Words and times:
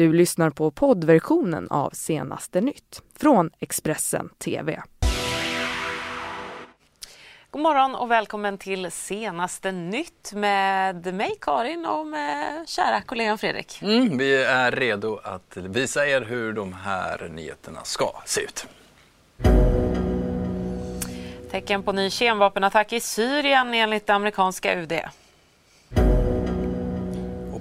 Du 0.00 0.12
lyssnar 0.12 0.50
på 0.50 0.70
poddversionen 0.70 1.68
av 1.70 1.90
Senaste 1.90 2.60
nytt 2.60 3.02
från 3.16 3.50
Expressen 3.58 4.28
TV. 4.38 4.82
God 7.50 7.62
morgon 7.62 7.94
och 7.94 8.10
välkommen 8.10 8.58
till 8.58 8.90
Senaste 8.90 9.72
nytt 9.72 10.32
med 10.32 11.14
mig 11.14 11.34
Karin 11.40 11.86
och 11.86 12.06
med 12.06 12.68
kära 12.68 13.00
kollegan 13.00 13.38
Fredrik. 13.38 13.82
Mm, 13.82 14.18
vi 14.18 14.42
är 14.42 14.70
redo 14.70 15.20
att 15.24 15.56
visa 15.56 16.06
er 16.06 16.20
hur 16.20 16.52
de 16.52 16.72
här 16.72 17.28
nyheterna 17.28 17.80
ska 17.84 18.12
se 18.24 18.40
ut. 18.40 18.66
Tecken 21.50 21.82
på 21.82 21.92
ny 21.92 22.10
kemvapenattack 22.10 22.92
i 22.92 23.00
Syrien 23.00 23.74
enligt 23.74 24.06
det 24.06 24.14
amerikanska 24.14 24.80
UD. 24.80 24.92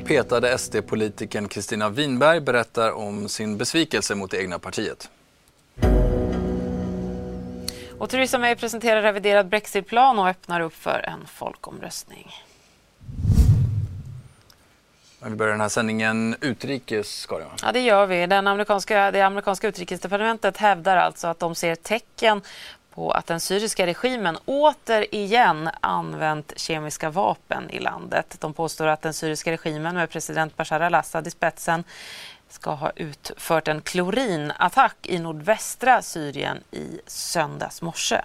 Petade 0.10 0.58
SD-politikern 0.58 1.48
Kristina 1.48 1.90
Winberg 1.90 2.42
berättar 2.42 2.92
om 2.92 3.30
sin 3.30 3.58
besvikelse 3.58 4.16
mot 4.16 4.32
det 4.32 4.42
egna 4.42 4.60
partiet. 4.60 5.10
Och 7.98 8.10
Theresa 8.10 8.40
May 8.40 8.56
presenterar 8.56 9.02
reviderad 9.02 9.48
brexitplan 9.48 10.20
och 10.20 10.28
öppnar 10.28 10.62
upp 10.62 10.76
för 10.76 11.00
en 11.00 11.28
folkomröstning. 11.28 12.32
Vi 15.26 15.36
börjar 15.36 15.52
den 15.52 15.62
här 15.62 15.70
sändningen 15.70 16.36
utrikes, 16.42 17.26
Karin. 17.26 17.48
Ja, 17.64 17.72
det 17.72 17.82
gör 17.82 18.06
vi. 18.06 18.28
Den 18.28 18.48
amerikanska, 18.48 19.12
det 19.12 19.22
amerikanska 19.22 19.68
utrikesdepartementet 19.68 20.58
hävdar 20.58 20.98
alltså 20.98 21.28
att 21.28 21.40
de 21.40 21.56
ser 21.56 21.76
tecken 21.76 22.42
på 23.00 23.12
att 23.12 23.28
den 23.28 23.40
syriska 23.40 23.86
regimen 23.86 24.38
återigen 24.46 25.70
använt 25.82 26.54
kemiska 26.56 27.10
vapen 27.10 27.70
i 27.70 27.80
landet. 27.80 28.38
De 28.40 28.54
påstår 28.54 28.88
att 28.88 29.02
den 29.02 29.14
syriska 29.14 29.52
regimen 29.52 29.96
med 29.96 30.10
president 30.10 30.58
Bashar 30.58 30.80
al-Assad 30.80 31.28
i 31.28 31.32
spetsen 31.32 31.84
ska 32.50 32.72
ha 32.72 32.92
utfört 32.96 33.68
en 33.68 33.82
klorinattack 33.82 34.96
i 35.04 35.20
nordvästra 35.20 36.02
Syrien 36.02 36.58
i 36.72 37.00
söndags 37.08 37.82
morse. 37.82 38.22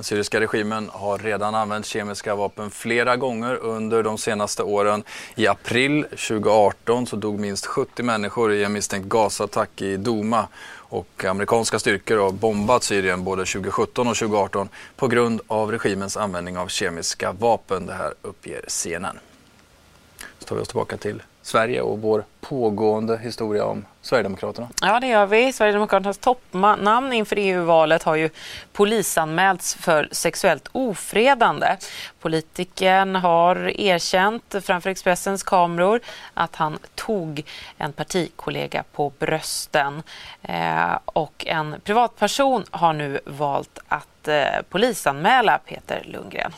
Den 0.00 0.04
syriska 0.04 0.40
regimen 0.40 0.90
har 0.92 1.18
redan 1.18 1.54
använt 1.54 1.86
kemiska 1.86 2.34
vapen 2.34 2.70
flera 2.70 3.16
gånger 3.16 3.56
under 3.56 4.02
de 4.02 4.18
senaste 4.18 4.62
åren. 4.62 5.02
I 5.34 5.46
april 5.46 6.02
2018 6.02 7.06
så 7.06 7.16
dog 7.16 7.40
minst 7.40 7.66
70 7.66 8.02
människor 8.02 8.52
i 8.52 8.64
en 8.64 8.72
misstänkt 8.72 9.08
gasattack 9.08 9.82
i 9.82 9.96
Douma 9.96 10.48
och 10.74 11.24
amerikanska 11.24 11.78
styrkor 11.78 12.18
har 12.18 12.30
bombat 12.30 12.82
Syrien 12.82 13.24
både 13.24 13.44
2017 13.44 14.08
och 14.08 14.16
2018 14.16 14.68
på 14.96 15.08
grund 15.08 15.40
av 15.46 15.70
regimens 15.72 16.16
användning 16.16 16.58
av 16.58 16.68
kemiska 16.68 17.32
vapen. 17.32 17.86
Det 17.86 17.94
här 17.94 18.14
uppger 18.22 18.64
CNN. 18.68 19.18
Så 20.40 20.46
tar 20.46 20.56
vi 20.56 20.62
oss 20.62 20.68
tillbaka 20.68 20.96
till 20.96 21.22
Sverige 21.42 21.80
och 21.80 21.98
vår 21.98 22.24
pågående 22.40 23.18
historia 23.18 23.64
om 23.64 23.84
Sverigedemokraterna. 24.02 24.68
Ja, 24.82 25.00
det 25.00 25.06
gör 25.06 25.26
vi. 25.26 25.52
Sverigedemokraternas 25.52 26.18
toppnamn 26.18 27.12
inför 27.12 27.36
EU-valet 27.36 28.02
har 28.02 28.16
ju 28.16 28.30
polisanmälts 28.72 29.74
för 29.74 30.08
sexuellt 30.12 30.68
ofredande. 30.72 31.76
Politikern 32.20 33.16
har 33.16 33.80
erkänt 33.80 34.54
framför 34.62 34.90
Expressens 34.90 35.42
kameror 35.42 36.00
att 36.34 36.56
han 36.56 36.78
tog 36.94 37.42
en 37.78 37.92
partikollega 37.92 38.84
på 38.92 39.12
brösten. 39.18 40.02
Eh, 40.42 40.98
och 41.04 41.46
en 41.46 41.80
privatperson 41.84 42.64
har 42.70 42.92
nu 42.92 43.20
valt 43.24 43.78
att 43.88 44.28
eh, 44.28 44.44
polisanmäla 44.68 45.58
Peter 45.58 46.02
Lundgren. 46.04 46.52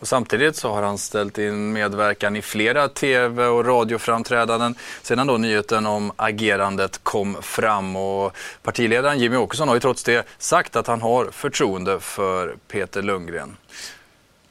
Och 0.00 0.08
samtidigt 0.08 0.56
så 0.56 0.72
har 0.72 0.82
han 0.82 0.98
ställt 0.98 1.38
in 1.38 1.72
medverkan 1.72 2.36
i 2.36 2.42
flera 2.42 2.88
tv 2.88 3.46
och 3.46 3.66
radioframträdanden 3.66 4.74
sedan 5.02 5.26
då 5.26 5.36
nyheten 5.36 5.86
om 5.86 6.12
agerandet 6.16 7.04
kom 7.04 7.42
fram. 7.42 7.96
Och 7.96 8.36
partiledaren 8.62 9.18
Jimmy 9.18 9.36
Åkesson 9.36 9.68
har 9.68 9.74
ju 9.74 9.80
trots 9.80 10.04
det 10.04 10.26
sagt 10.38 10.76
att 10.76 10.86
han 10.86 11.02
har 11.02 11.30
förtroende 11.32 12.00
för 12.00 12.56
Peter 12.68 13.02
Lundgren. 13.02 13.56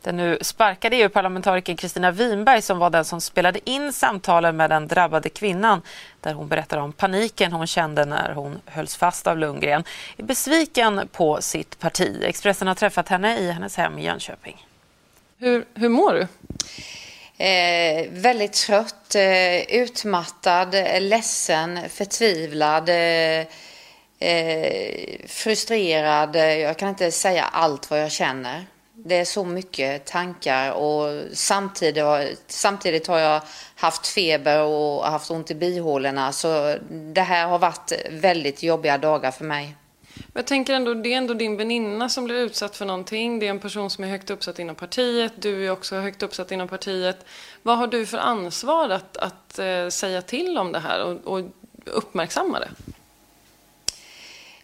Den 0.02 0.18
nu 0.18 0.38
sparkade 0.42 0.96
EU-parlamentarikern 0.96 1.78
Kristina 1.78 2.12
Winberg 2.12 2.62
som 2.62 2.80
var 2.80 2.90
den 2.90 3.06
som 3.06 3.22
spelade 3.22 3.70
in 3.70 3.94
samtalen 3.94 4.58
med 4.58 4.70
den 4.70 4.88
drabbade 4.88 5.30
kvinnan 5.30 5.82
där 6.22 6.34
hon 6.34 6.48
berättar 6.48 6.78
om 6.78 6.92
paniken 6.92 7.52
hon 7.52 7.68
kände 7.68 8.06
när 8.06 8.34
hon 8.34 8.62
hölls 8.66 8.96
fast 8.96 9.28
av 9.28 9.38
Lundgren 9.38 9.84
är 10.18 10.24
besviken 10.24 11.08
på 11.12 11.42
sitt 11.42 11.80
parti. 11.80 12.24
Expressen 12.24 12.68
har 12.68 12.76
träffat 12.76 13.10
henne 13.10 13.40
i 13.40 13.52
hennes 13.52 13.78
hem 13.78 13.98
i 13.98 14.06
Jönköping. 14.06 14.69
Hur, 15.42 15.66
hur 15.74 15.90
mår 15.90 16.14
du? 16.14 16.28
Eh, 17.44 18.10
väldigt 18.12 18.54
trött, 18.54 19.16
eh, 19.16 19.76
utmattad, 19.76 20.76
ledsen, 21.00 21.90
förtvivlad, 21.90 22.90
eh, 22.90 23.46
eh, 24.30 25.18
frustrerad. 25.28 26.36
Jag 26.36 26.78
kan 26.78 26.90
inte 26.90 27.12
säga 27.12 27.44
allt 27.44 27.90
vad 27.92 28.02
jag 28.02 28.12
känner. 28.12 28.66
Det 28.94 29.16
är 29.16 29.26
så 29.26 29.46
mycket 29.46 30.06
tankar 30.06 30.72
och 30.72 31.24
samtidigt, 31.34 32.04
samtidigt 32.48 33.08
har 33.08 33.20
jag 33.20 33.42
haft 33.76 34.08
feber 34.08 34.62
och 34.62 35.04
haft 35.04 35.32
ont 35.32 35.52
i 35.52 35.56
bihålorna. 35.56 36.32
Så 36.32 36.78
det 36.90 37.22
här 37.22 37.48
har 37.48 37.60
varit 37.60 37.92
väldigt 38.10 38.64
jobbiga 38.64 38.98
dagar 38.98 39.32
för 39.32 39.46
mig. 39.46 39.76
Jag 40.34 40.48
tänker 40.48 40.74
ändå, 40.74 40.94
det 40.94 41.14
är 41.14 41.18
ändå 41.18 41.34
din 41.34 41.58
väninna 41.58 42.10
som 42.10 42.26
blir 42.26 42.36
utsatt 42.36 42.76
för 42.76 42.86
någonting. 42.86 43.40
Det 43.40 43.46
är 43.46 43.50
en 43.50 43.60
person 43.60 43.90
som 43.90 44.04
är 44.04 44.08
högt 44.08 44.30
uppsatt 44.30 44.60
inom 44.60 44.76
partiet. 44.76 45.34
Du 45.36 45.66
är 45.66 45.72
också 45.72 45.96
högt 45.96 46.24
uppsatt 46.24 46.52
inom 46.52 46.68
partiet. 46.68 47.26
Vad 47.62 47.78
har 47.78 47.88
du 47.88 48.06
för 48.06 48.18
ansvar 48.18 48.90
att, 48.90 49.18
att 49.18 49.60
eh, 49.60 49.88
säga 49.88 50.22
till 50.22 50.58
om 50.58 50.72
det 50.72 50.80
här 50.80 51.04
och, 51.04 51.34
och 51.38 51.46
uppmärksamma 51.86 52.60
det? 52.60 52.70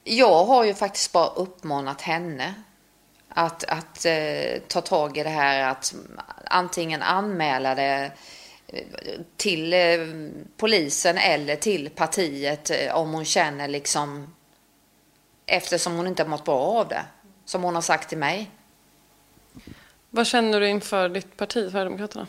Jag 0.04 0.46
har 0.46 0.64
ju 0.64 0.74
faktiskt 0.74 1.12
bara 1.12 1.28
uppmanat 1.28 2.02
henne 2.02 2.54
att, 3.30 3.64
att 3.64 4.06
eh, 4.06 4.62
ta 4.68 4.82
tag 4.82 5.18
i 5.18 5.24
det 5.24 5.30
här, 5.30 5.72
att 5.72 5.96
antingen 6.46 7.02
anmäla 7.02 7.76
det 7.76 8.12
eh, 8.68 8.84
till 9.38 9.74
eh, 9.74 9.80
polisen 10.58 11.18
eller 11.18 11.56
till 11.56 11.90
partiet 11.90 12.70
eh, 12.70 12.96
om 12.96 13.14
hon 13.14 13.26
känner 13.26 13.68
liksom 13.68 14.34
Eftersom 15.46 15.96
hon 15.96 16.08
inte 16.08 16.24
har 16.24 16.30
mått 16.30 16.46
bra 16.46 16.60
av 16.60 16.88
det. 16.88 17.06
Som 17.46 17.64
hon 17.64 17.76
har 17.76 17.82
sagt 17.82 18.10
till 18.10 18.18
mig. 18.18 18.52
Vad 20.10 20.28
känner 20.28 20.60
du 20.60 20.70
inför 20.70 21.10
ditt 21.10 21.38
parti, 21.38 21.72
Sverigedemokraterna? 21.72 22.28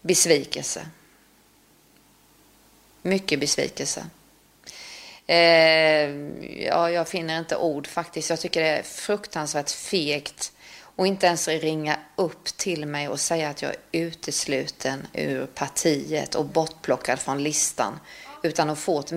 Besvikelse. 0.00 0.86
Mycket 3.02 3.40
besvikelse. 3.40 4.06
Eh, 5.26 6.10
ja, 6.66 6.90
jag 6.90 7.08
finner 7.08 7.38
inte 7.38 7.56
ord 7.56 7.86
faktiskt. 7.86 8.30
Jag 8.30 8.40
tycker 8.40 8.60
det 8.60 8.68
är 8.68 8.82
fruktansvärt 8.82 9.70
fegt 9.70 10.52
och 10.96 11.06
inte 11.06 11.26
ens 11.26 11.48
ringa 11.48 11.98
upp 12.16 12.44
till 12.44 12.86
mig 12.86 13.08
och 13.08 13.20
säga 13.20 13.48
att 13.48 13.62
jag 13.62 13.70
är 13.70 14.00
utesluten 14.00 15.06
ur 15.12 15.46
partiet 15.46 16.34
och 16.34 16.44
bortplockad 16.44 17.18
från 17.18 17.42
listan. 17.42 18.00
Utan 18.42 18.70
att 18.70 18.78
få 18.78 19.00
ett 19.00 19.12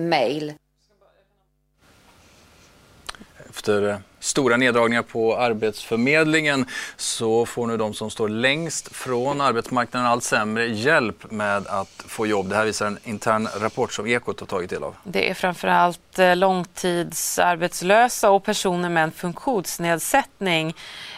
mail 3.50 3.56
efter 3.56 4.02
stora 4.20 4.56
neddragningar 4.56 5.02
på 5.02 5.36
Arbetsförmedlingen 5.36 6.66
så 6.96 7.46
får 7.46 7.66
nu 7.66 7.76
de 7.76 7.94
som 7.94 8.10
står 8.10 8.28
längst 8.28 8.96
från 8.96 9.40
arbetsmarknaden 9.40 10.08
allt 10.08 10.24
sämre 10.24 10.66
hjälp 10.66 11.30
med 11.30 11.66
att 11.66 12.04
få 12.06 12.26
jobb. 12.26 12.48
Det 12.48 12.56
här 12.56 12.64
visar 12.64 12.86
en 12.86 12.98
intern 13.04 13.48
rapport 13.60 13.92
som 13.92 14.06
Ekot 14.06 14.40
har 14.40 14.46
tagit 14.46 14.70
del 14.70 14.82
av. 14.82 14.96
Det 15.04 15.30
är 15.30 15.34
framförallt 15.34 16.18
eh, 16.18 16.36
långtidsarbetslösa 16.36 18.30
och 18.30 18.44
personer 18.44 18.88
med 18.88 19.04
en 19.04 19.12
funktionsnedsättning 19.12 20.74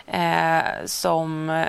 eh, 0.06 0.62
som 0.84 1.50
eh, 1.50 1.66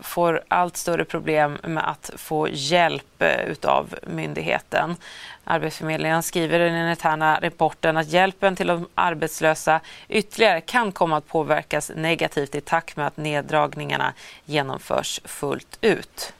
får 0.00 0.42
allt 0.48 0.76
större 0.76 1.04
problem 1.04 1.58
med 1.62 1.90
att 1.90 2.10
få 2.16 2.48
hjälp 2.48 3.22
eh, 3.22 3.44
utav 3.48 3.94
myndigheten. 4.06 4.96
Arbetsförmedlingen 5.44 6.22
skriver 6.22 6.60
i 6.60 6.70
den 6.70 6.90
interna 6.90 7.38
rapporten 7.42 7.96
att 7.96 8.08
hjälpen 8.08 8.56
till 8.56 8.66
de 8.66 8.86
arbetslösa 8.94 9.80
ytterligare 10.08 10.37
kan 10.66 10.92
komma 10.92 11.16
att 11.16 11.26
påverkas 11.26 11.90
negativt 11.96 12.54
i 12.54 12.60
takt 12.60 12.96
med 12.96 13.06
att 13.06 13.16
neddragningarna 13.16 14.14
genomförs 14.44 15.20
fullt 15.24 15.78
ut. 15.80 16.32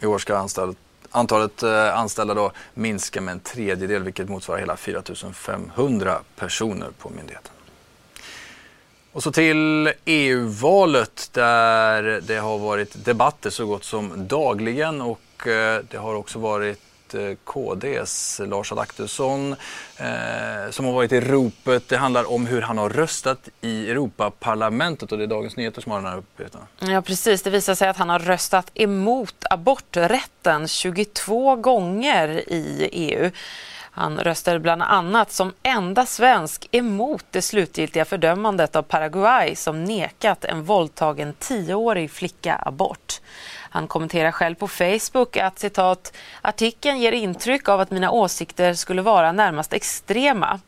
I 0.00 0.06
år 0.06 0.18
ska 0.18 0.36
anställd, 0.36 0.76
antalet 1.10 1.62
eh, 1.62 1.98
anställda 1.98 2.34
då 2.34 2.52
minska 2.74 3.20
med 3.20 3.32
en 3.32 3.40
tredjedel 3.40 4.02
vilket 4.02 4.28
motsvarar 4.28 4.58
hela 4.58 4.76
4 4.76 5.02
500 5.32 6.18
personer 6.36 6.88
på 6.98 7.10
myndigheten. 7.10 7.52
Och 9.12 9.22
så 9.22 9.32
till 9.32 9.92
EU-valet 10.04 11.30
där 11.32 12.20
det 12.26 12.36
har 12.36 12.58
varit 12.58 13.04
debatter 13.04 13.50
så 13.50 13.66
gott 13.66 13.84
som 13.84 14.28
dagligen 14.28 15.02
och 15.02 15.46
eh, 15.46 15.82
det 15.90 15.96
har 15.96 16.14
också 16.14 16.38
varit 16.38 16.80
Eh, 17.14 17.36
KDs 17.44 18.40
Lars 18.46 18.72
Adaktusson 18.72 19.56
eh, 19.96 20.70
som 20.70 20.84
har 20.84 20.92
varit 20.92 21.12
i 21.12 21.20
ropet. 21.20 21.88
Det 21.88 21.96
handlar 21.96 22.32
om 22.32 22.46
hur 22.46 22.62
han 22.62 22.78
har 22.78 22.88
röstat 22.88 23.48
i 23.60 23.90
Europaparlamentet 23.90 25.12
och 25.12 25.18
det 25.18 25.24
är 25.24 25.28
Dagens 25.28 25.56
Nyheter 25.56 25.80
som 25.80 25.92
har 25.92 25.98
den 26.00 26.10
här 26.10 26.18
uppgiften. 26.18 26.60
Ja 26.78 27.02
precis, 27.02 27.42
det 27.42 27.50
visar 27.50 27.74
sig 27.74 27.88
att 27.88 27.96
han 27.96 28.08
har 28.08 28.18
röstat 28.18 28.70
emot 28.74 29.44
aborträtten 29.50 30.68
22 30.68 31.56
gånger 31.56 32.28
i 32.46 32.88
EU. 32.92 33.30
Han 33.98 34.18
röstade 34.18 34.58
bland 34.58 34.82
annat 34.82 35.32
som 35.32 35.52
enda 35.62 36.06
svensk 36.06 36.68
emot 36.70 37.24
det 37.30 37.42
slutgiltiga 37.42 38.04
fördömandet 38.04 38.76
av 38.76 38.82
Paraguay 38.82 39.56
som 39.56 39.84
nekat 39.84 40.44
en 40.44 40.64
våldtagen 40.64 41.34
tioårig 41.38 42.10
flicka 42.10 42.62
abort. 42.66 43.20
Han 43.76 43.88
kommenterar 43.88 44.32
själv 44.32 44.54
på 44.54 44.68
Facebook 44.68 45.36
att 45.36 45.58
citat, 45.58 46.16
artikeln 46.42 46.98
ger 46.98 47.12
intryck 47.12 47.68
av 47.68 47.80
att 47.80 47.90
mina 47.90 48.10
åsikter 48.10 48.74
skulle 48.74 49.02
vara 49.02 49.32
närmast 49.32 49.72
extrema. 49.72 50.60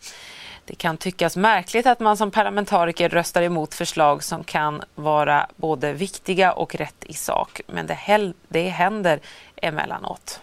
Det 0.64 0.74
kan 0.74 0.96
tyckas 0.96 1.36
märkligt 1.36 1.86
att 1.86 2.00
man 2.00 2.16
som 2.16 2.30
parlamentariker 2.30 3.08
röstar 3.08 3.42
emot 3.42 3.74
förslag 3.74 4.24
som 4.24 4.44
kan 4.44 4.82
vara 4.94 5.46
både 5.56 5.92
viktiga 5.92 6.52
och 6.52 6.74
rätt 6.74 7.04
i 7.04 7.14
sak, 7.14 7.60
men 7.66 7.86
det, 7.86 8.32
det 8.48 8.68
händer 8.68 9.20
emellanåt. 9.56 10.40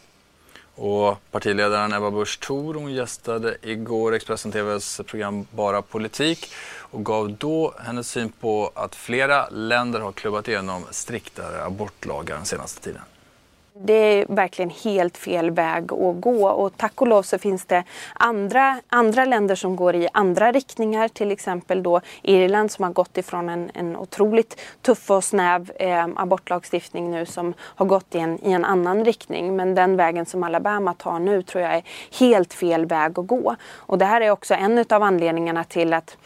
Och 0.76 1.18
partiledaren 1.32 1.94
Ebba 1.94 2.12
Busch 2.12 2.40
Thor 2.40 2.74
hon 2.74 2.94
gästade 2.94 3.58
igår 3.62 4.14
Expressen 4.14 4.52
TVs 4.52 5.02
program 5.06 5.48
Bara 5.52 5.82
politik 5.82 6.54
och 6.78 7.06
gav 7.06 7.32
då 7.32 7.74
hennes 7.80 8.10
syn 8.10 8.32
på 8.40 8.72
att 8.76 8.96
flera 8.96 9.50
länder 9.50 10.00
har 10.00 10.12
klubbat 10.12 10.48
igenom 10.48 10.84
striktare 10.92 11.64
abortlagar 11.64 12.36
den 12.36 12.46
senaste 12.46 12.82
tiden. 12.82 13.02
Det 13.78 13.94
är 13.94 14.26
verkligen 14.30 14.70
helt 14.70 15.18
fel 15.18 15.52
väg 15.52 15.84
att 15.94 16.22
gå 16.22 16.50
och 16.50 16.78
tack 16.78 17.02
och 17.02 17.08
lov 17.08 17.24
så 17.24 17.38
finns 17.38 17.66
det 17.66 17.84
andra, 18.14 18.82
andra 18.88 19.26
länder 19.26 19.56
som 19.56 19.76
går 19.76 19.96
i 19.96 20.08
andra 20.14 20.52
riktningar. 20.52 21.08
Till 21.08 21.32
exempel 21.32 21.84
då 21.84 22.02
Irland 22.22 22.72
som 22.72 22.84
har 22.84 22.92
gått 22.92 23.18
ifrån 23.18 23.50
en, 23.50 23.72
en 23.74 23.98
otroligt 23.98 24.62
tuff 24.82 25.12
och 25.12 25.24
snäv 25.24 25.72
eh, 25.80 26.08
abortlagstiftning 26.16 27.12
nu 27.12 27.26
som 27.26 27.54
har 27.60 27.86
gått 27.86 28.16
i 28.16 28.20
en, 28.20 28.46
i 28.46 28.52
en 28.52 28.66
annan 28.66 29.06
riktning. 29.06 29.56
Men 29.56 29.76
den 29.76 29.98
vägen 29.98 30.26
som 30.26 30.44
Alabama 30.44 30.94
tar 30.94 31.20
nu 31.20 31.42
tror 31.42 31.64
jag 31.64 31.74
är 31.74 31.84
helt 32.20 32.54
fel 32.54 32.86
väg 32.86 33.20
att 33.20 33.28
gå. 33.28 33.56
Och 33.76 33.98
det 33.98 34.06
här 34.06 34.22
är 34.22 34.30
också 34.30 34.54
en 34.54 34.86
av 34.90 35.04
anledningarna 35.04 35.64
till 35.64 35.94
att 35.94 36.18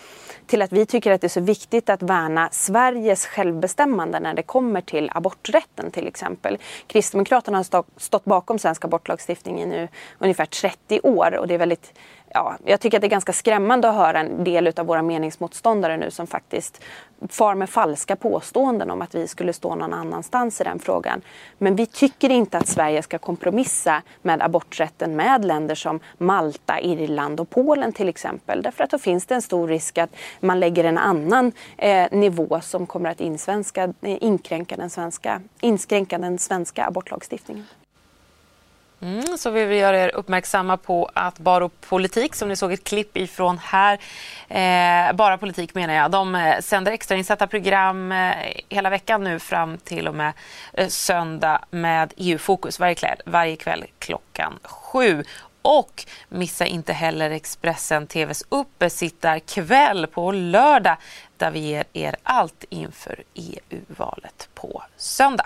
till 0.50 0.62
att 0.62 0.72
vi 0.72 0.86
tycker 0.86 1.12
att 1.12 1.22
det 1.22 1.28
är 1.28 1.30
så 1.30 1.42
viktigt 1.42 1.90
att 1.90 2.02
värna 2.02 2.50
Sveriges 2.52 3.26
självbestämmande 3.26 4.20
när 4.20 4.34
det 4.34 4.44
kommer 4.44 4.82
till 4.82 5.12
aborträtten 5.14 5.92
till 5.92 6.08
exempel. 6.08 6.58
Kristdemokraterna 6.88 7.58
har 7.58 7.84
stått 8.00 8.26
bakom 8.26 8.60
svensk 8.60 8.86
abortlagstiftning 8.86 9.62
i 9.62 9.66
nu 9.66 9.88
ungefär 10.20 10.46
30 10.46 11.00
år 11.04 11.38
och 11.38 11.48
det 11.48 11.54
är 11.54 11.58
väldigt 11.58 11.94
ja, 12.34 12.58
jag 12.66 12.80
tycker 12.80 12.98
att 12.98 13.02
det 13.02 13.08
är 13.08 13.10
ganska 13.10 13.34
skrämmande 13.34 13.90
att 13.90 13.96
höra 13.96 14.20
en 14.20 14.44
del 14.44 14.74
av 14.78 14.86
våra 14.86 15.02
meningsmotståndare 15.02 15.98
nu 15.98 16.12
som 16.12 16.28
faktiskt 16.28 16.84
far 17.30 17.56
med 17.56 17.70
falska 17.70 18.16
påståenden 18.16 18.92
om 18.92 19.02
att 19.02 19.16
vi 19.16 19.28
skulle 19.28 19.54
stå 19.54 19.76
någon 19.76 19.94
annanstans 19.94 20.62
i 20.62 20.64
den 20.64 20.80
frågan. 20.80 21.22
Men 21.58 21.76
vi 21.76 21.86
tycker 21.86 22.30
inte 22.30 22.58
att 22.58 22.68
Sverige 22.68 23.02
ska 23.02 23.18
kompromissa 23.18 24.02
med 24.22 24.42
aborträtten 24.42 25.16
med 25.16 25.46
länder 25.46 25.76
som 25.76 26.00
Malta, 26.18 26.80
Irland 26.80 27.40
och 27.40 27.50
Polen 27.50 27.94
till 27.94 28.10
exempel. 28.10 28.62
Därför 28.62 28.84
att 28.84 28.90
då 28.90 29.00
finns 29.00 29.26
det 29.26 29.36
en 29.36 29.42
stor 29.42 29.68
risk 29.68 29.98
att 29.98 30.16
man 30.40 30.60
lägger 30.60 30.84
en 30.84 30.98
annan 30.98 31.52
eh, 31.78 32.08
nivå 32.12 32.62
som 32.62 32.88
kommer 32.88 33.10
att 33.10 33.22
insvenska, 33.22 33.84
eh, 33.84 34.18
inskränka, 34.24 34.76
den 34.76 34.90
svenska, 34.90 35.42
inskränka 35.62 36.18
den 36.18 36.38
svenska 36.38 36.86
abortlagstiftningen. 36.86 37.66
Mm, 39.02 39.38
så 39.38 39.50
vill 39.50 39.68
vi 39.68 39.78
göra 39.78 40.00
er 40.00 40.16
uppmärksamma 40.16 40.78
på 40.78 41.10
att 41.14 41.40
Baro 41.40 41.70
Politik, 41.70 42.36
som 42.36 42.50
ni 42.50 42.56
såg 42.56 42.74
ett 42.74 42.84
klipp 42.84 43.18
ifrån 43.18 43.58
här, 43.58 44.00
eh, 44.48 45.16
Bara 45.16 45.38
Politik 45.38 45.76
menar 45.76 45.94
jag, 45.94 46.12
de 46.12 46.36
eh, 46.36 46.60
sänder 46.60 46.92
extrainsatta 46.92 47.48
program 47.48 48.12
eh, 48.12 48.36
hela 48.70 48.90
veckan 48.90 49.24
nu 49.24 49.40
fram 49.40 49.78
till 49.78 50.08
och 50.08 50.16
med 50.16 50.34
eh, 50.74 50.88
söndag 50.88 51.66
med 51.70 52.14
EU-fokus 52.18 52.80
varje 52.80 52.96
kväll, 52.96 53.22
varje 53.26 53.56
kväll 53.56 53.86
klockan 54.00 54.60
sju. 54.64 55.24
Och 55.62 56.06
missa 56.30 56.66
inte 56.66 56.94
heller 56.94 57.30
Expressen 57.30 58.08
TVs 58.08 58.44
uppesittarkväll 58.50 60.08
på 60.08 60.32
lördag 60.32 60.98
där 61.38 61.52
vi 61.52 61.60
ger 61.60 61.86
er 61.94 62.16
allt 62.24 62.64
inför 62.70 63.24
EU-valet 63.34 64.50
på 64.54 64.84
söndag. 64.98 65.46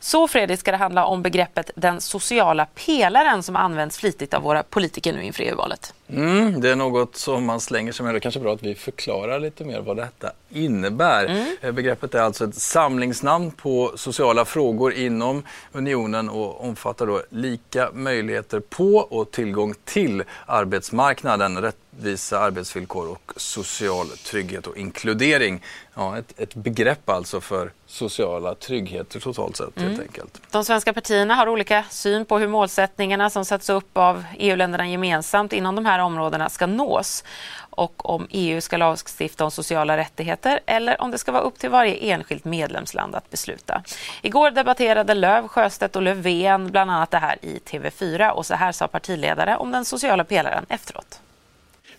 Så 0.00 0.28
Fredrik 0.28 0.60
ska 0.60 0.70
det 0.70 0.76
handla 0.76 1.04
om 1.06 1.22
begreppet 1.22 1.70
den 1.74 2.00
sociala 2.00 2.66
pelaren 2.66 3.42
som 3.42 3.56
används 3.56 3.98
flitigt 3.98 4.34
av 4.34 4.42
våra 4.42 4.62
politiker 4.62 5.12
nu 5.12 5.24
inför 5.24 5.42
EU-valet. 5.42 5.94
Mm, 6.08 6.60
det 6.60 6.70
är 6.70 6.76
något 6.76 7.16
som 7.16 7.46
man 7.46 7.60
slänger 7.60 7.92
sig 7.92 8.04
med. 8.04 8.14
Det 8.14 8.18
är 8.18 8.20
kanske 8.20 8.40
bra 8.40 8.52
att 8.54 8.62
vi 8.62 8.74
förklarar 8.74 9.40
lite 9.40 9.64
mer 9.64 9.80
vad 9.80 9.96
detta 9.96 10.32
innebär. 10.50 11.24
Mm. 11.24 11.56
Eh, 11.60 11.72
begreppet 11.72 12.14
är 12.14 12.20
alltså 12.20 12.44
ett 12.44 12.54
samlingsnamn 12.54 13.50
på 13.50 13.92
sociala 13.96 14.44
frågor 14.44 14.92
inom 14.92 15.42
unionen 15.72 16.28
och 16.28 16.64
omfattar 16.64 17.06
då 17.06 17.22
lika 17.30 17.90
möjligheter 17.92 18.60
på 18.60 18.96
och 18.96 19.30
tillgång 19.30 19.74
till 19.84 20.22
arbetsmarknaden, 20.46 21.56
rättvisa 21.94 22.38
arbetsvillkor 22.38 23.08
och 23.08 23.32
social 23.36 24.06
trygghet 24.08 24.66
och 24.66 24.76
inkludering. 24.76 25.62
Ja, 25.94 26.18
ett, 26.18 26.40
ett 26.40 26.54
begrepp 26.54 27.08
alltså 27.10 27.40
för 27.40 27.72
sociala 27.86 28.54
tryggheter 28.54 29.20
totalt 29.20 29.56
sett 29.56 29.76
mm. 29.76 29.88
helt 29.88 30.02
enkelt. 30.02 30.40
De 30.50 30.64
svenska 30.64 30.92
partierna 30.92 31.34
har 31.34 31.48
olika 31.48 31.84
syn 31.90 32.24
på 32.24 32.38
hur 32.38 32.48
målsättningarna 32.48 33.30
som 33.30 33.44
sätts 33.44 33.70
upp 33.70 33.96
av 33.96 34.24
EU-länderna 34.38 34.88
gemensamt 34.88 35.52
inom 35.52 35.74
de 35.74 35.86
här 35.86 35.98
områdena 35.98 36.48
ska 36.48 36.66
nås 36.66 37.24
och 37.70 38.10
om 38.10 38.26
EU 38.30 38.60
ska 38.60 38.76
lagstifta 38.76 39.44
om 39.44 39.50
sociala 39.50 39.96
rättigheter 39.96 40.60
eller 40.66 41.00
om 41.00 41.10
det 41.10 41.18
ska 41.18 41.32
vara 41.32 41.42
upp 41.42 41.58
till 41.58 41.70
varje 41.70 41.94
enskilt 41.94 42.44
medlemsland 42.44 43.14
att 43.14 43.30
besluta. 43.30 43.82
Igår 44.22 44.50
debatterade 44.50 45.14
Löv, 45.14 45.48
Sjöstedt 45.48 45.96
och 45.96 46.02
Löfven 46.02 46.70
bland 46.70 46.90
annat 46.90 47.10
det 47.10 47.18
här 47.18 47.36
i 47.42 47.58
TV4 47.58 48.30
och 48.30 48.46
så 48.46 48.54
här 48.54 48.72
sa 48.72 48.88
partiledare 48.88 49.56
om 49.56 49.72
den 49.72 49.84
sociala 49.84 50.24
pelaren 50.24 50.66
efteråt. 50.68 51.20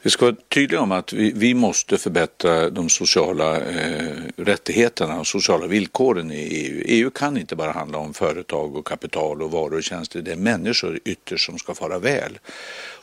Vi 0.05 0.11
ska 0.11 0.25
vara 0.25 0.35
tydliga 0.49 0.81
om 0.81 0.91
att 0.91 1.13
vi, 1.13 1.31
vi 1.35 1.53
måste 1.53 1.97
förbättra 1.97 2.69
de 2.69 2.89
sociala 2.89 3.57
eh, 3.57 4.13
rättigheterna 4.37 5.19
och 5.19 5.27
sociala 5.27 5.67
villkoren 5.67 6.31
i 6.31 6.35
EU. 6.35 6.83
EU 6.85 7.09
kan 7.09 7.37
inte 7.37 7.55
bara 7.55 7.71
handla 7.71 7.97
om 7.97 8.13
företag 8.13 8.75
och 8.75 8.87
kapital 8.87 9.41
och 9.41 9.51
varor 9.51 9.73
och 9.73 9.83
tjänster. 9.83 10.21
Det 10.21 10.31
är 10.31 10.35
människor 10.35 10.99
ytterst 11.05 11.45
som 11.45 11.57
ska 11.59 11.73
fara 11.73 11.99
väl. 11.99 12.39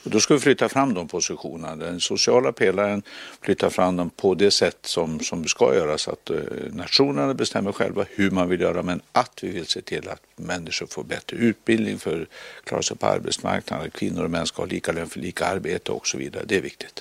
Och 0.04 0.10
då 0.10 0.20
ska 0.20 0.34
vi 0.34 0.40
flytta 0.40 0.68
fram 0.68 0.94
de 0.94 1.08
positionerna. 1.08 1.76
Den 1.76 2.00
sociala 2.00 2.52
pelaren 2.52 3.02
flyttar 3.40 3.70
fram 3.70 3.96
dem 3.96 4.10
på 4.10 4.34
det 4.34 4.50
sätt 4.50 4.78
som, 4.82 5.20
som 5.20 5.44
ska 5.44 5.74
göras. 5.74 6.08
Att 6.08 6.30
eh, 6.30 6.36
nationerna 6.72 7.34
bestämmer 7.34 7.72
själva 7.72 8.04
hur 8.10 8.30
man 8.30 8.48
vill 8.48 8.60
göra 8.60 8.82
men 8.82 9.00
att 9.12 9.38
vi 9.42 9.50
vill 9.50 9.66
se 9.66 9.80
till 9.80 10.08
att 10.08 10.22
människor 10.36 10.86
får 10.86 11.04
bättre 11.04 11.36
utbildning 11.36 11.98
för 11.98 12.22
att 12.22 12.28
klara 12.64 12.82
sig 12.82 12.96
på 12.96 13.06
arbetsmarknaden. 13.06 13.86
Att 13.86 13.92
kvinnor 13.92 14.24
och 14.24 14.30
män 14.30 14.46
ska 14.46 14.62
ha 14.62 14.66
lika 14.66 14.92
lön 14.92 15.08
för 15.08 15.20
lika 15.20 15.46
arbete 15.46 15.92
och 15.92 16.06
så 16.06 16.18
vidare. 16.18 16.44
Det 16.46 16.56
är 16.56 16.60
viktigt. 16.60 16.91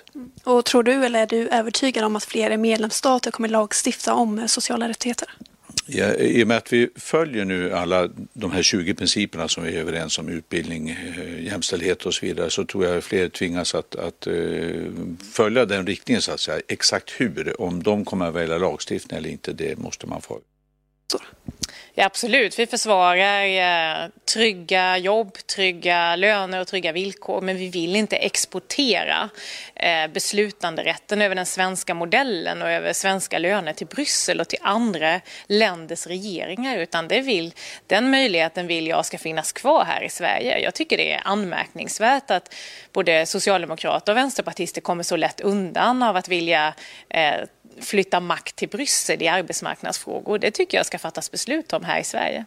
Och 0.44 0.66
tror 0.66 0.84
du 0.84 1.06
eller 1.06 1.20
är 1.22 1.28
du 1.28 1.48
övertygad 1.48 2.04
om 2.04 2.16
att 2.16 2.24
fler 2.24 2.58
medlemsstater 2.58 3.32
kommer 3.32 3.50
lagstifta 3.50 4.14
om 4.14 4.48
sociala 4.48 4.90
rättigheter? 4.90 5.30
Ja, 5.86 6.14
I 6.14 6.44
och 6.44 6.48
med 6.48 6.58
att 6.58 6.74
vi 6.74 6.90
följer 6.96 7.46
nu 7.46 7.74
alla 7.74 8.10
de 8.34 8.52
här 8.52 8.64
20 8.64 8.94
principerna 8.94 9.48
som 9.48 9.64
vi 9.64 9.76
är 9.76 9.80
överens 9.82 10.20
om, 10.20 10.30
utbildning, 10.30 10.90
eh, 10.90 11.44
jämställdhet 11.44 12.06
och 12.06 12.14
så 12.14 12.26
vidare, 12.26 12.50
så 12.50 12.66
tror 12.66 12.86
jag 12.86 13.04
fler 13.04 13.30
tvingas 13.30 13.76
att, 13.76 13.96
att 13.96 14.28
uh, 14.28 14.92
följa 15.34 15.66
den 15.66 15.88
riktningen 15.88 16.22
så 16.22 16.32
att 16.32 16.40
säga. 16.40 16.62
Exakt 16.68 17.12
hur, 17.18 17.62
om 17.62 17.84
de 17.84 18.06
kommer 18.06 18.26
att 18.26 18.34
välja 18.34 18.58
lagstiftning 18.58 19.18
eller 19.18 19.30
inte, 19.30 19.54
det 19.54 19.78
måste 19.78 20.08
man 20.08 20.22
få. 20.22 20.40
Ja, 21.94 22.06
absolut, 22.06 22.60
vi 22.60 22.68
försvarar 22.68 23.44
eh, 23.46 24.10
trygga 24.34 24.98
jobb, 24.98 25.34
trygga 25.34 26.16
löner 26.16 26.62
och 26.62 26.68
trygga 26.68 26.92
villkor. 26.92 27.42
Men 27.42 27.58
vi 27.58 27.70
vill 27.70 27.96
inte 27.96 28.16
exportera 28.16 29.30
eh, 29.76 30.08
beslutanderätten 30.08 31.22
över 31.22 31.36
den 31.36 31.46
svenska 31.46 31.94
modellen 31.94 32.62
och 32.62 32.70
över 32.70 32.94
svenska 32.94 33.40
löner 33.40 33.74
till 33.74 33.88
Bryssel 33.88 34.40
och 34.40 34.48
till 34.48 34.60
andra 34.62 35.22
länders 35.46 36.08
regeringar. 36.08 36.78
Utan 36.78 37.08
det 37.08 37.22
vill, 37.22 37.54
den 37.88 38.12
möjligheten 38.12 38.68
vill 38.68 38.88
jag 38.88 39.06
ska 39.06 39.18
finnas 39.18 39.52
kvar 39.52 39.86
här 39.86 40.04
i 40.04 40.10
Sverige. 40.10 40.60
Jag 40.60 40.74
tycker 40.74 40.98
det 40.98 41.12
är 41.12 41.22
anmärkningsvärt 41.26 42.32
att 42.32 42.56
både 42.94 43.26
socialdemokrater 43.26 44.12
och 44.12 44.18
vänsterpartister 44.18 44.82
kommer 44.82 45.04
så 45.04 45.16
lätt 45.16 45.42
undan 45.42 46.04
av 46.04 46.16
att 46.16 46.28
vilja 46.28 46.74
eh, 47.10 47.36
flytta 47.82 48.20
makt 48.20 48.56
till 48.56 48.70
Bryssel 48.70 49.22
i 49.22 49.28
arbetsmarknadsfrågor. 49.28 50.40
Det 50.40 50.52
tycker 50.52 50.78
jag 50.78 50.86
ska 50.86 51.00
fattas 51.00 51.32
beslut 51.32 51.74
om 51.74 51.84
här 51.84 52.00
i 52.00 52.04
Sverige. 52.04 52.46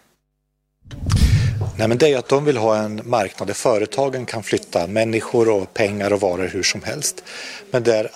Nej, 1.78 1.88
men 1.88 1.98
det 1.98 2.12
är 2.12 2.18
att 2.18 2.28
de 2.28 2.44
vill 2.44 2.56
ha 2.56 2.76
en 2.76 3.00
marknad 3.04 3.48
där 3.48 3.54
företagen 3.54 4.26
kan 4.26 4.42
flytta 4.42 4.86
människor 4.86 5.48
och 5.48 5.74
pengar 5.74 6.12
och 6.12 6.20
varor 6.20 6.48
hur 6.48 6.62
som 6.62 6.82
helst. 6.82 7.24
Men 7.70 7.82
där 7.82 8.10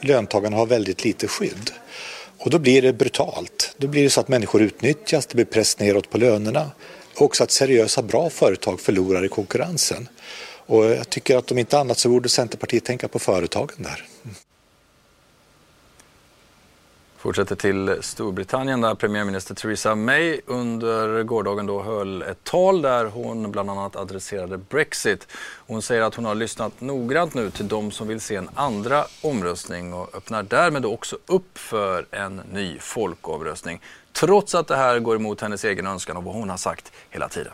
löntagarna 0.00 0.56
har 0.56 0.66
väldigt 0.66 1.04
lite 1.04 1.28
skydd. 1.28 1.70
Och 2.38 2.50
då 2.50 2.58
blir 2.58 2.82
det 2.82 2.92
brutalt. 2.92 3.74
Då 3.76 3.86
blir 3.86 4.02
det 4.02 4.10
så 4.10 4.20
att 4.20 4.28
människor 4.28 4.62
utnyttjas, 4.62 5.26
det 5.26 5.34
blir 5.34 5.44
press 5.44 5.78
neråt 5.78 6.10
på 6.10 6.18
lönerna 6.18 6.70
också 7.20 7.44
att 7.44 7.50
seriösa 7.50 8.02
bra 8.02 8.30
företag 8.30 8.80
förlorar 8.80 9.24
i 9.24 9.28
konkurrensen. 9.28 10.08
Och 10.66 10.84
jag 10.84 11.10
tycker 11.10 11.36
att 11.36 11.50
om 11.50 11.58
inte 11.58 11.78
annat 11.78 11.98
så 11.98 12.08
borde 12.08 12.28
Centerpartiet 12.28 12.84
tänka 12.84 13.08
på 13.08 13.18
företagen 13.18 13.76
där. 13.76 14.04
Fortsätter 17.20 17.56
till 17.56 17.96
Storbritannien 18.00 18.80
där 18.80 18.94
premiärminister 18.94 19.54
Theresa 19.54 19.94
May 19.94 20.40
under 20.46 21.22
gårdagen 21.22 21.66
då 21.66 21.82
höll 21.82 22.22
ett 22.22 22.44
tal 22.44 22.82
där 22.82 23.04
hon 23.04 23.52
bland 23.52 23.70
annat 23.70 23.96
adresserade 23.96 24.58
Brexit. 24.58 25.26
Hon 25.66 25.82
säger 25.82 26.02
att 26.02 26.14
hon 26.14 26.24
har 26.24 26.34
lyssnat 26.34 26.80
noggrant 26.80 27.34
nu 27.34 27.50
till 27.50 27.68
de 27.68 27.90
som 27.90 28.08
vill 28.08 28.20
se 28.20 28.36
en 28.36 28.48
andra 28.54 29.04
omröstning 29.22 29.94
och 29.94 30.14
öppnar 30.14 30.42
därmed 30.42 30.84
också 30.84 31.18
upp 31.26 31.58
för 31.58 32.06
en 32.10 32.36
ny 32.52 32.78
folkomröstning. 32.78 33.80
Trots 34.12 34.54
att 34.54 34.66
det 34.66 34.76
här 34.76 34.98
går 34.98 35.16
emot 35.16 35.40
hennes 35.40 35.64
egen 35.64 35.86
önskan 35.86 36.16
och 36.16 36.24
vad 36.24 36.34
hon 36.34 36.50
har 36.50 36.56
sagt 36.56 36.92
hela 37.10 37.28
tiden. 37.28 37.52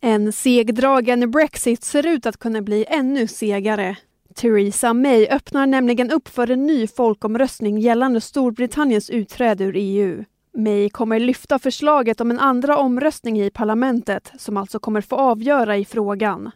En 0.00 0.32
segdragen 0.32 1.30
Brexit 1.30 1.84
ser 1.84 2.06
ut 2.06 2.26
att 2.26 2.38
kunna 2.38 2.62
bli 2.62 2.84
ännu 2.88 3.26
segare. 3.26 3.96
Theresa 4.32 4.92
May 4.92 5.26
öppnar 5.26 5.66
nämligen 5.66 6.10
upp 6.10 6.28
för 6.28 6.50
en 6.50 6.66
ny 6.66 6.86
folkomröstning 6.86 7.78
gällande 7.78 8.20
Storbritanniens 8.20 9.10
utträde 9.10 9.64
ur 9.64 9.74
EU. 9.76 10.24
May 10.56 10.88
kommer 10.88 11.20
lyfta 11.20 11.58
förslaget 11.58 12.20
om 12.20 12.30
en 12.30 12.38
andra 12.38 12.76
omröstning 12.76 13.40
i 13.40 13.50
parlamentet 13.50 14.32
som 14.38 14.56
alltså 14.56 14.78
kommer 14.78 15.00
få 15.00 15.16
avgöra 15.16 15.76
i 15.76 15.84
frågan. 15.84 16.50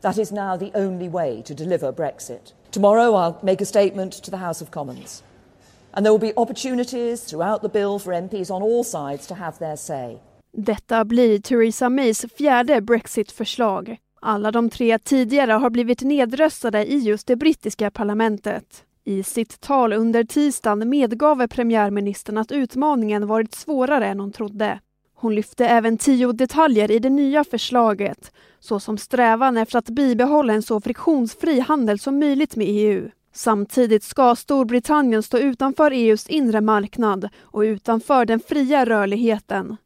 That 0.00 0.18
is 0.18 0.32
now 0.32 0.58
the 0.58 0.70
only 0.74 1.08
way 1.08 1.42
to 1.42 1.54
deliver 1.54 1.92
Brexit. 1.92 2.54
Tomorrow 2.70 3.14
I'll 3.14 3.46
make 3.46 3.62
a 3.62 3.66
statement 3.66 4.22
to 4.22 4.30
the 4.30 4.36
House 4.36 4.64
of 4.64 4.70
Commons. 4.70 5.24
And 5.90 6.06
there 6.06 6.18
will 6.18 6.34
be 6.34 6.40
opportunities 6.40 7.24
throughout 7.24 7.62
the 7.62 7.68
bill 7.68 7.98
for 7.98 8.12
MPs 8.12 8.50
on 8.50 8.62
all 8.62 8.84
sides 8.84 9.26
to 9.26 9.34
have 9.34 9.58
their 9.58 9.76
say. 9.76 10.18
Detta 10.52 11.04
blir 11.04 11.40
Theresa 11.40 11.88
Mays 11.88 12.26
fjärde 12.38 12.80
Brexit-förslag. 12.80 13.96
Alla 14.20 14.52
de 14.52 14.70
tre 14.70 14.98
tidigare 14.98 15.52
har 15.52 15.70
blivit 15.70 16.02
nedröstade 16.02 16.92
i 16.92 16.98
just 16.98 17.26
det 17.26 17.36
brittiska 17.36 17.90
parlamentet. 17.90 18.84
I 19.04 19.22
sitt 19.22 19.60
tal 19.60 19.92
under 19.92 20.24
tisdagen 20.24 20.88
medgav 20.88 21.46
premiärministern 21.46 22.38
att 22.38 22.52
utmaningen 22.52 23.26
varit 23.26 23.54
svårare 23.54 24.06
än 24.06 24.20
hon 24.20 24.32
trodde. 24.32 24.80
Hon 25.14 25.34
lyfte 25.34 25.66
även 25.66 25.98
tio 25.98 26.32
detaljer 26.32 26.90
i 26.90 26.98
det 26.98 27.10
nya 27.10 27.44
förslaget, 27.44 28.32
såsom 28.60 28.98
strävan 28.98 29.56
efter 29.56 29.78
att 29.78 29.90
bibehålla 29.90 30.52
en 30.52 30.62
så 30.62 30.80
friktionsfri 30.80 31.60
handel 31.60 31.98
som 31.98 32.18
möjligt 32.18 32.56
med 32.56 32.66
EU. 32.70 33.10
Samtidigt 33.34 34.02
ska 34.02 34.36
Storbritannien 34.36 35.22
stå 35.22 35.38
utanför 35.38 35.90
EUs 35.90 36.26
inre 36.26 36.60
marknad 36.60 37.28
och 37.40 37.60
utanför 37.60 38.24
den 38.24 38.40
fria 38.40 38.84
rörligheten. 38.84 39.76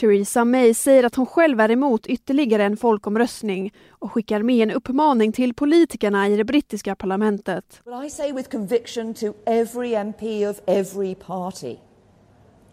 Theresa 0.00 0.44
May 0.44 0.74
säger 0.74 1.04
att 1.04 1.14
hon 1.14 1.26
själv 1.26 1.60
är 1.60 1.70
emot 1.70 2.06
ytterligare 2.06 2.64
en 2.64 2.76
folkomröstning 2.76 3.72
och 3.90 4.12
skickar 4.12 4.42
med 4.42 4.68
en 4.68 4.74
uppmaning 4.74 5.32
till 5.32 5.54
politikerna 5.54 6.28
i 6.28 6.36
det 6.36 6.44
brittiska 6.44 6.94
parlamentet. 6.94 7.80
But 7.84 8.04
I 8.04 8.10
say 8.10 8.32
with 8.32 8.48
conviction 8.50 9.14
to 9.14 9.26
every 9.46 9.94
MP 9.94 10.48
of 10.48 10.60
every 10.66 11.14
party. 11.14 11.76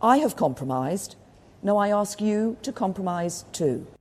I 0.02 0.22
have 0.22 0.30
compromised. 0.38 1.16
Now 1.62 1.88
I 1.88 1.92
ask 1.92 2.22
you 2.22 2.56
to 2.62 2.72
compromise 2.72 3.46
too. 3.52 3.95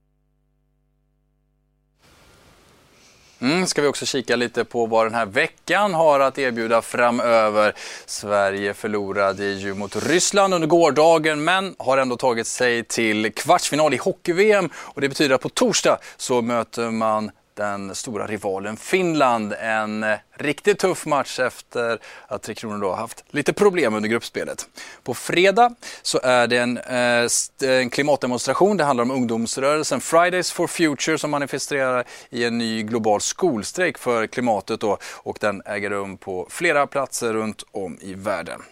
Mm, 3.44 3.66
ska 3.66 3.82
vi 3.82 3.88
också 3.88 4.06
kika 4.06 4.36
lite 4.36 4.64
på 4.64 4.86
vad 4.86 5.06
den 5.06 5.14
här 5.14 5.26
veckan 5.26 5.94
har 5.94 6.20
att 6.20 6.38
erbjuda 6.38 6.82
framöver. 6.82 7.74
Sverige 8.06 8.74
förlorade 8.74 9.44
ju 9.44 9.74
mot 9.74 9.96
Ryssland 9.96 10.54
under 10.54 10.68
gårdagen 10.68 11.44
men 11.44 11.74
har 11.78 11.98
ändå 11.98 12.16
tagit 12.16 12.46
sig 12.46 12.84
till 12.84 13.32
kvartsfinal 13.32 13.94
i 13.94 13.96
hockey-VM 13.96 14.70
och 14.76 15.00
det 15.00 15.08
betyder 15.08 15.34
att 15.34 15.40
på 15.40 15.48
torsdag 15.48 15.98
så 16.16 16.42
möter 16.42 16.90
man 16.90 17.30
den 17.54 17.94
stora 17.94 18.26
rivalen 18.26 18.76
Finland. 18.76 19.54
En 19.60 20.02
eh, 20.02 20.18
riktigt 20.36 20.78
tuff 20.78 21.06
match 21.06 21.38
efter 21.38 21.98
att 22.26 22.42
Tre 22.42 22.54
Kronor 22.54 22.78
då 22.78 22.92
haft 22.92 23.24
lite 23.30 23.52
problem 23.52 23.94
under 23.94 24.08
gruppspelet. 24.08 24.68
På 25.02 25.14
fredag 25.14 25.74
så 26.02 26.20
är 26.22 26.46
det 26.46 26.58
en, 26.58 26.78
eh, 26.78 27.28
en 27.80 27.90
klimatdemonstration. 27.90 28.76
Det 28.76 28.84
handlar 28.84 29.04
om 29.04 29.10
ungdomsrörelsen 29.10 30.00
Fridays 30.00 30.52
for 30.52 30.66
Future 30.66 31.18
som 31.18 31.30
manifesterar 31.30 32.04
i 32.30 32.44
en 32.44 32.58
ny 32.58 32.82
global 32.82 33.20
skolstrejk 33.20 33.98
för 33.98 34.26
klimatet 34.26 34.80
då, 34.80 34.98
och 35.12 35.38
den 35.40 35.62
äger 35.66 35.90
rum 35.90 36.16
på 36.16 36.46
flera 36.50 36.86
platser 36.86 37.32
runt 37.32 37.62
om 37.72 37.98
i 38.00 38.14
världen. 38.14 38.62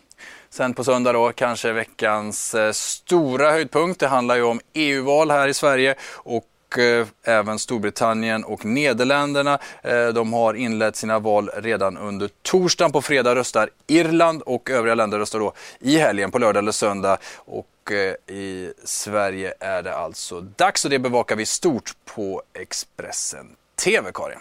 Sen 0.51 0.75
på 0.75 0.85
söndag 0.85 1.13
då 1.13 1.33
kanske 1.33 1.73
veckans 1.73 2.55
eh, 2.55 2.73
stora 2.73 3.51
höjdpunkt. 3.51 4.01
Det 4.01 4.09
handlar 4.09 4.37
ju 4.37 4.43
om 4.43 4.61
EU-val 4.73 5.31
här 5.31 5.49
i 5.49 5.55
Sverige 5.55 5.95
och 6.13 6.45
Eh, 6.79 7.07
även 7.25 7.59
Storbritannien 7.59 8.45
och 8.45 8.65
Nederländerna. 8.65 9.59
Eh, 9.83 10.09
de 10.09 10.33
har 10.33 10.55
inlett 10.55 10.97
sina 10.97 11.19
val 11.19 11.51
redan 11.57 11.99
under 11.99 12.31
torsdagen. 12.43 12.93
På 12.93 13.03
fredag 13.03 13.35
röstar 13.35 13.71
Irland 13.87 14.43
och 14.43 14.71
övriga 14.71 14.95
länder 14.95 15.19
röstar 15.19 15.39
då 15.39 15.53
i 15.81 15.99
helgen 15.99 16.31
på 16.31 16.39
lördag 16.39 16.63
eller 16.63 16.73
söndag. 16.73 17.19
Och 17.37 17.93
eh, 17.93 18.35
i 18.37 18.73
Sverige 18.85 19.55
är 19.61 19.83
det 19.83 19.95
alltså 19.95 20.41
dags 20.41 20.85
och 20.85 20.91
det 20.91 20.99
bevakar 20.99 21.37
vi 21.37 21.47
stort 21.47 21.93
på 22.05 22.43
Expressen 22.53 23.47
TV, 23.85 24.11
Karin. 24.15 24.39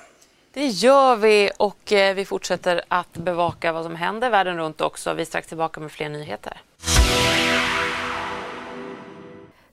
Det 0.54 0.68
gör 0.68 1.16
vi 1.16 1.52
och 1.58 1.78
vi 1.88 2.26
fortsätter 2.26 2.82
att 2.88 3.14
bevaka 3.14 3.72
vad 3.72 3.84
som 3.84 3.96
händer 3.96 4.30
världen 4.30 4.58
runt 4.58 4.82
också. 4.82 5.14
Vi 5.14 5.22
är 5.22 5.26
strax 5.26 5.48
tillbaka 5.48 5.80
med 5.80 5.92
fler 5.92 6.10
nyheter. 6.10 6.62